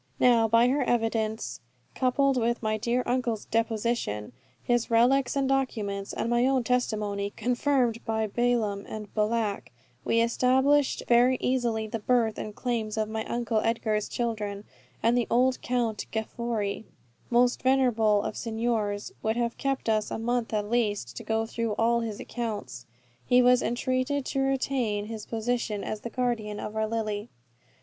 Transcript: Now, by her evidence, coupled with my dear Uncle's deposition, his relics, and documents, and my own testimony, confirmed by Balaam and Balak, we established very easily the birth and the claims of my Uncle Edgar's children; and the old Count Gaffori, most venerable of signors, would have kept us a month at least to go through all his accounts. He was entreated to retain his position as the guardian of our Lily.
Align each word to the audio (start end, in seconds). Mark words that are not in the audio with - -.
Now, 0.19 0.47
by 0.47 0.67
her 0.69 0.81
evidence, 0.81 1.59
coupled 1.93 2.35
with 2.35 2.63
my 2.63 2.75
dear 2.75 3.03
Uncle's 3.05 3.45
deposition, 3.45 4.33
his 4.63 4.89
relics, 4.89 5.35
and 5.35 5.47
documents, 5.47 6.11
and 6.11 6.27
my 6.27 6.47
own 6.47 6.63
testimony, 6.63 7.29
confirmed 7.37 8.03
by 8.03 8.25
Balaam 8.25 8.83
and 8.89 9.13
Balak, 9.13 9.69
we 10.03 10.19
established 10.19 11.03
very 11.07 11.37
easily 11.39 11.85
the 11.85 11.99
birth 11.99 12.39
and 12.39 12.49
the 12.49 12.53
claims 12.53 12.97
of 12.97 13.09
my 13.09 13.23
Uncle 13.25 13.59
Edgar's 13.59 14.09
children; 14.09 14.63
and 15.03 15.15
the 15.15 15.27
old 15.29 15.61
Count 15.61 16.07
Gaffori, 16.11 16.85
most 17.29 17.61
venerable 17.61 18.23
of 18.23 18.35
signors, 18.35 19.11
would 19.21 19.35
have 19.37 19.55
kept 19.59 19.87
us 19.87 20.09
a 20.09 20.17
month 20.17 20.51
at 20.51 20.67
least 20.67 21.15
to 21.17 21.23
go 21.23 21.45
through 21.45 21.73
all 21.73 21.99
his 21.99 22.19
accounts. 22.19 22.87
He 23.27 23.39
was 23.43 23.61
entreated 23.61 24.25
to 24.25 24.39
retain 24.39 25.05
his 25.05 25.27
position 25.27 25.83
as 25.83 26.01
the 26.01 26.09
guardian 26.09 26.59
of 26.59 26.75
our 26.75 26.87
Lily. 26.87 27.29